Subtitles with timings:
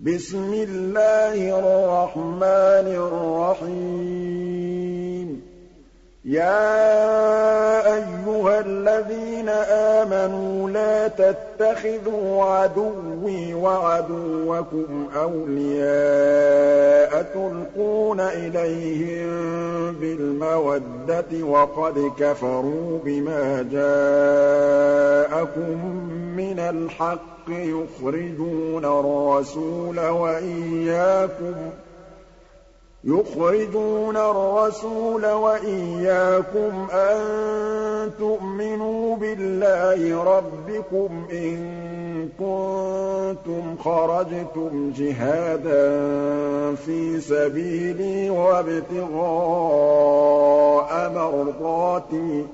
[0.00, 2.86] بِسْمِ اللَّهِ الرَّحْمَٰنِ
[3.62, 5.42] الرَّحِيمِ.
[6.24, 19.26] يَا أَيُّهَا الَّذِينَ آمَنُوا لَا تَتَّخِذُوا عَدُوِّي وَعَدُوَّكُمْ أَوْلِيَاءَ تُلْقُونَ إِلَيْهِم
[20.00, 25.68] بِالْمَوَدَّةِ وَقَدْ كَفَرُوا بِمَا جَاءَكُم
[26.36, 27.33] مِّنَ الْحَقِّ.
[27.48, 31.54] يُخْرِجُونَ الرَّسُولَ وَإِيَّاكُمْ
[33.04, 37.20] يُخْرِجُونَ الرَّسُولَ وَإِيَّاكُمْ أَن
[38.18, 41.58] تُؤْمِنُوا بِاللَّهِ رَبِّكُمْ إِن
[42.38, 45.84] كُنتُمْ خَرَجْتُمْ جِهَادًا
[46.74, 49.52] فِي سَبِيلِي وَابْتِغَاءَ
[51.14, 52.46] مَرْضَاتِي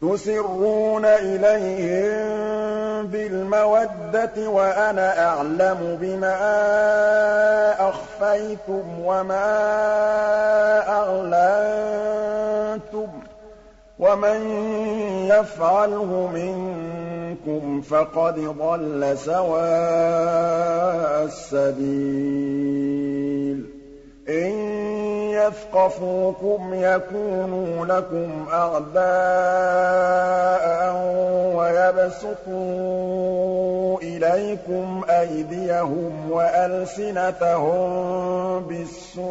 [0.00, 6.36] تُسِرُّونَ إِلَيْهِم بِالْمَوَدَّةِ وَأَنَا أَعْلَمُ بِمَا
[7.88, 9.50] أَخْفَيْتُمْ وَمَا
[10.88, 13.08] أَعْلَنتُمْ ۚ
[13.98, 14.40] وَمَن
[15.28, 23.23] يَفْعَلْهُ مِنكُمْ فَقَدْ ضَلَّ سَوَاءَ السَّبِيلِ.
[25.44, 29.04] يَثْقَفُوكُمْ يَكُونُوا لَكُمْ أَعْدَاءً
[31.56, 32.94] وَيَبْسُطُوا
[34.02, 37.90] إِلَيْكُمْ أَيْدِيَهُمْ وَأَلْسِنَتَهُم
[38.68, 39.22] بِالسُّوءِ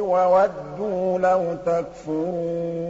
[0.00, 2.82] وَوَدُّوا لَوْ تَكْفُرُونَ.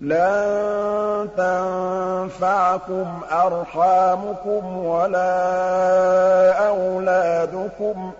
[0.00, 8.14] لَن تَنفَعَكُمْ أَرْحَامُكُمْ وَلَا أَوْلَادُكُمْ ۚ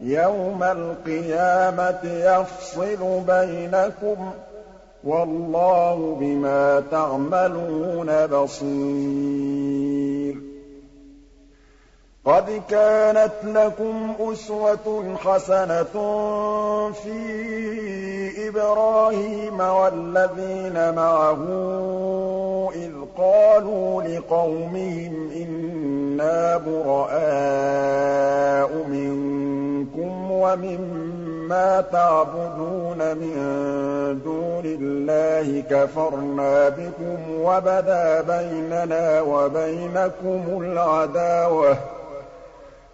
[0.00, 4.34] يَوْمَ الْقِيَامَةِ يَفْصِلُ بَيْنَكُمْ ۚ
[5.04, 9.68] وَاللَّهُ بِمَا تَعْمَلُونَ بَصِيرٌ.
[12.24, 15.94] قَدْ كَانَتْ لَكُمْ أُسْوَةٌ حَسَنَةٌ
[16.92, 21.40] فِي إِبْرَاهِيمَ وَالَّذِينَ مَعَهُ
[22.74, 27.10] إِذْ قَالُوا لِقَوْمِهِمْ إِنَّا بُرَآءُ
[28.88, 29.47] مِنكُمْ.
[30.42, 33.34] وَمِمَّا تَعْبُدُونَ مِن
[34.24, 41.76] دُونِ اللَّهِ كَفَرْنَا بِكُمْ وَبَدَا بَيْنَنَا وَبَيْنَكُمُ الْعَدَاوَةُ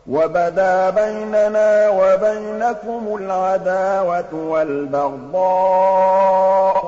[0.07, 5.95] وَبَدَا بَيْنَنَا وَبَيْنَكُمُ الْعَدَاوَةُ وَالْبَغْضَاءُ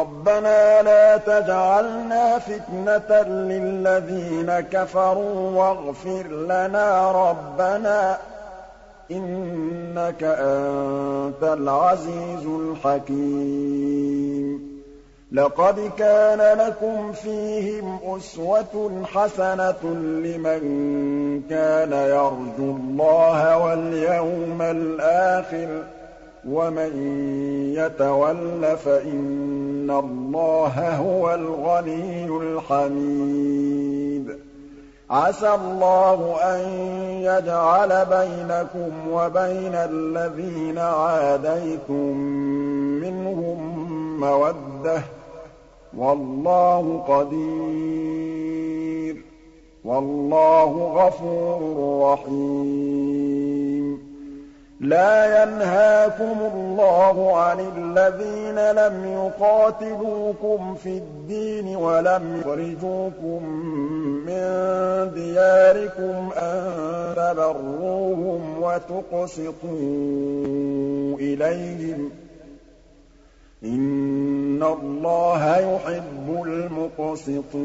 [0.00, 8.18] رَبَّنَا لَا تَجْعَلْنَا فِتْنَةً لِّلَّذِينَ كَفَرُوا وَاغْفِرْ لَنَا رَبَّنَا ۖ
[9.12, 13.60] إِنَّكَ أَنتَ الْعَزِيزُ الْحَكِيمُ.
[15.32, 19.84] لَقَدْ كَانَ لَكُمْ فِيهِمْ أُسْوَةٌ حَسَنَةٌ
[20.24, 20.60] لِّمَن
[21.50, 25.99] كَانَ يَرْجُو اللَّهَ وَالْيَوْمَ الْآخِرَ ۚ.
[26.48, 27.02] وَمَن
[27.76, 34.38] يَتَوَلَّ فَإِنَّ اللَّهَ هُوَ الْغَنِيُّ الْحَمِيدُ.
[35.10, 36.60] عَسَى اللَّهُ أَن
[37.22, 42.16] يَجْعَلَ بَيْنَكُمْ وَبَيْنَ الَّذِينَ عَادَيْتُم
[43.00, 43.90] مِّنْهُم
[44.20, 45.02] مَّوَدَّةً.
[45.96, 49.18] وَاللَّهُ قَدِيرٌ ۚ.
[49.84, 53.69] وَاللَّهُ غَفُورٌ رَّحِيمٌ.
[54.80, 63.44] لَّا يَنْهَاكُمُ اللَّهُ عَنِ الَّذِينَ لَمْ يُقَاتِلُوكُمْ فِي الدِّينِ وَلَمْ يُخْرِجُوكُم
[64.26, 64.42] مِّن
[65.14, 66.64] دِيَارِكُمْ أَن
[67.16, 69.68] تَبَرُّوهُمْ وَتُقْسِطُوا
[71.20, 72.12] إِلَيْهِمْ ۚ.
[73.64, 77.60] إِنَّ اللَّهَ يُحِبُّ الْمُقْسِطِينَ.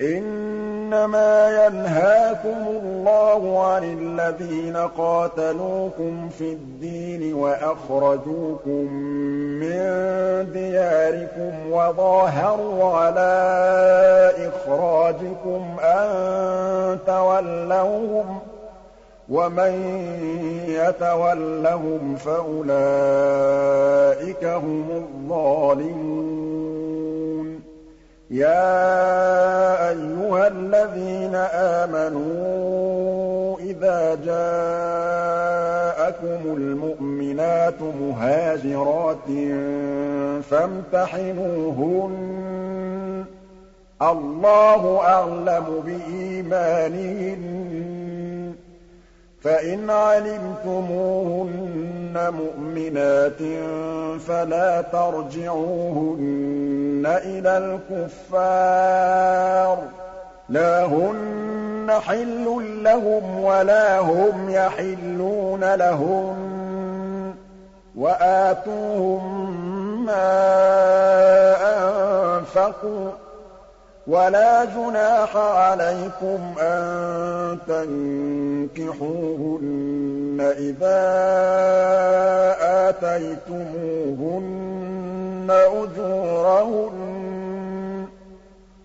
[0.00, 8.92] إِنَّمَا يَنْهَاكُمُ اللَّهُ عَنِ الَّذِينَ قَاتَلُوكُمْ فِي الدِّينِ وَأَخْرَجُوكُم
[9.60, 9.80] مِّن
[10.52, 18.42] دِيَارِكُمْ وَظَاهَرُوا عَلَىٰ إِخْرَاجِكُمْ أَن تَوَلَّوْهُمْ ۚ
[19.28, 19.72] وَمَن
[20.68, 22.74] يَتَوَلَّهُمْ فَأُولَٰئِكَ
[24.44, 26.40] هُمُ الظَّالِمُونَ.
[29.90, 31.34] أَيُّهَا الَّذِينَ
[31.84, 35.20] آمَنُوا إِذَا جَاءَكُمُ
[36.56, 39.28] الْمُؤْمِنَاتُ مُهَاجِرَاتٍ
[40.50, 42.14] فَامْتَحِنُوهُنَّ
[43.24, 43.26] ۖ.
[44.02, 47.36] اللَّهُ أَعْلَمُ بِإِيمَانِهِنَّ
[47.96, 47.99] ۖ.
[49.40, 51.04] فَإِنْ عَلِمْتُمُوهُنَّ
[52.14, 53.38] مُؤْمِنَاتٍ
[54.20, 56.22] فَلَا تَرْجِعُوهُنَّ
[57.06, 57.58] إِلَى
[57.90, 59.80] الْكُفَّارِ ۖ.
[60.48, 62.44] لَا هُنَّ حِلٌّ
[62.82, 67.36] لَّهُمْ وَلَا هُمْ يَحِلُّونَ لَهُنَّ ۖ.
[67.96, 69.50] وَآتُوهُم
[70.06, 70.36] مَّا
[72.36, 73.14] أَنفَقُوا ۚ
[74.06, 77.58] وَلَا جُنَاحَ عَلَيْكُمْ أَن
[78.76, 81.00] تَنكِحُوهُنَّ إِذَا
[82.88, 83.90] آتَيْتُمُوهُنَّ
[85.50, 86.96] أُجُورَهُنَّ
[88.06, 88.10] ۚ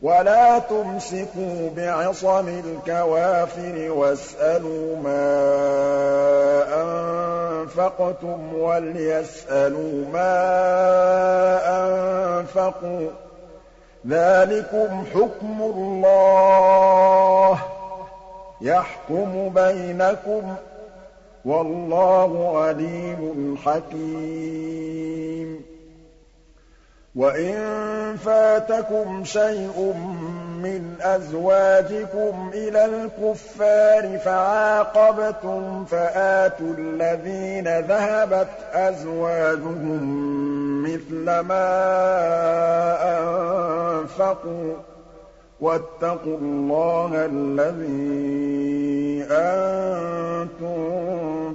[0.02, 5.36] وَلَا تُمْسِكُوا بِعِصَمِ الْكَوَافِرِ وَاسْأَلُوا مَا
[6.82, 10.36] أَنفَقْتُمْ وَلْيَسْأَلُوا مَا
[12.40, 13.12] أَنفَقُوا ۚ
[14.10, 17.60] ذَٰلِكُمْ حُكْمُ اللَّهِ ۖ
[18.62, 20.57] يَحْكُمُ بَيْنَكُمْ ۚ
[21.46, 25.62] وَاللَّهُ عَلِيمٌ حَكِيمٌ.
[27.16, 27.56] وَإِن
[28.25, 29.94] فَاتَكُمْ شَيْءٌ
[30.63, 41.70] مِّنْ أَزْوَاجِكُمْ إِلَى الْكُفَّارِ فَعَاقَبْتُمْ فَآتُوا الَّذِينَ ذَهَبَتْ أَزْوَاجُهُم مِّثْلَ مَا
[43.18, 44.78] أَنفَقُوا ۚ
[45.62, 50.78] وَاتَّقُوا اللَّهَ الَّذِي أَنتُم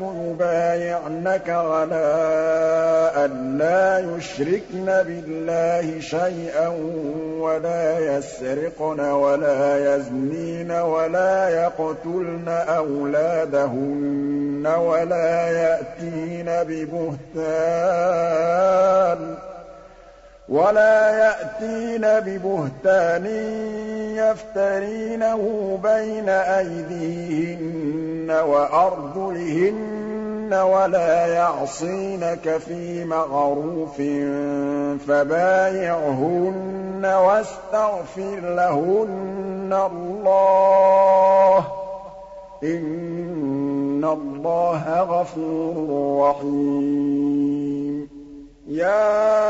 [0.00, 6.68] يُبَايِعْنَكَ عَلَىٰ أَن لَّا يُشْرِكْنَ بِاللَّهِ شَيْئًا
[7.40, 17.50] وَلَا يَسْرِقْنَ وَلَا يَزْنِينَ وَلَا يَقْتُلْنَ أَوْلَادَهُنَّ وَلَا يَأْتِينَ بِبُهْتَانٍ
[20.50, 23.26] وَلَا يَأْتِينَ بِبُهْتَانٍ
[24.18, 25.42] يَفْتَرِينَهُ
[25.82, 33.96] بَيْنَ أَيْدِيهِنَّ وَأَرْجُلِهِنَّ وَلَا يَعْصِينَكَ فِي مَعْرُوفٍ
[35.08, 41.64] فَبَايِعْهُنَّ وَاسْتَغْفِرْ لَهُنَّ اللَّهَ ۖ
[42.64, 45.74] إِنَّ اللَّهَ غَفُورٌ
[46.30, 48.08] رَّحِيمٌ.
[48.68, 49.49] يَا